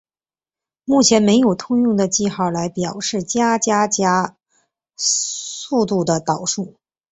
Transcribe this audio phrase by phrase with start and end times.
[0.83, 4.35] 目前没有通用的记号来表示加加加
[4.95, 6.73] 速度的导数。